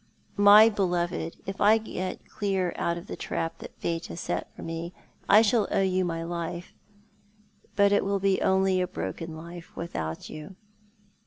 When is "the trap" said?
3.05-3.59